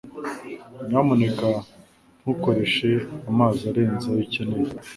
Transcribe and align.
Nyamuneka 0.87 1.47
ntukoreshe 2.19 2.89
amazi 3.29 3.61
arenze 3.71 4.05
ayo 4.09 4.21
ukeneye. 4.25 4.69